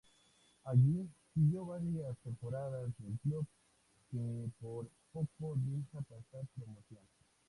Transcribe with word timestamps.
Allí 0.63 1.07
siguió 1.31 1.63
varias 1.63 2.17
temporadas 2.23 2.91
del 2.97 3.19
club 3.19 3.45
que 4.09 4.49
por 4.59 4.87
poco 5.13 5.53
deja 5.57 6.01
pasar 6.01 6.43
promoción. 6.55 7.03